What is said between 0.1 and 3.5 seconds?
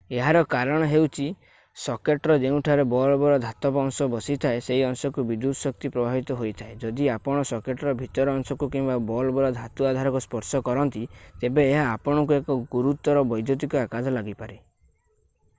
ଏହାର କାରଣ ହେଉଛି ସକେଟ୍‌ର ଯେଉଁଠାରେ ବଲ୍‌ବର